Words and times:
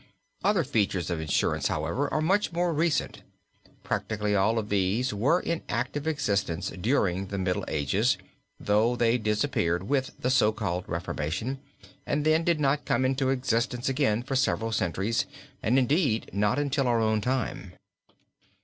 Other 0.43 0.63
features 0.63 1.11
of 1.11 1.21
insurance, 1.21 1.67
however, 1.67 2.11
are 2.11 2.23
much 2.23 2.51
more 2.51 2.73
recent. 2.73 3.21
Practically 3.83 4.33
all 4.33 4.57
of 4.57 4.69
these 4.69 5.13
were 5.13 5.39
in 5.39 5.61
active 5.69 6.07
existence 6.07 6.71
during 6.71 7.27
the 7.27 7.37
Middle 7.37 7.63
Ages, 7.67 8.17
though 8.59 8.95
they 8.95 9.19
disappeared 9.19 9.83
with 9.83 10.09
the 10.19 10.31
so 10.31 10.51
called 10.51 10.85
reformation, 10.87 11.59
and 12.03 12.25
then 12.25 12.43
did 12.43 12.59
not 12.59 12.83
come 12.83 13.05
into 13.05 13.29
existence 13.29 13.89
again 13.89 14.23
for 14.23 14.35
several 14.35 14.71
centuries 14.71 15.27
and, 15.61 15.77
indeed, 15.77 16.31
not 16.33 16.57
until 16.57 16.87
our 16.87 16.99
own 16.99 17.21
time. 17.21 17.73